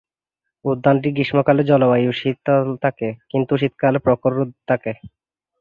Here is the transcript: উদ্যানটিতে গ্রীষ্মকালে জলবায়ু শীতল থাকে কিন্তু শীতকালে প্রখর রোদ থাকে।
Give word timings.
উদ্যানটিতে 0.65 1.15
গ্রীষ্মকালে 1.15 1.61
জলবায়ু 1.71 2.11
শীতল 2.19 2.67
থাকে 2.83 3.07
কিন্তু 3.31 3.53
শীতকালে 3.61 3.99
প্রখর 4.05 4.31
রোদ 4.37 4.51
থাকে। 4.69 4.91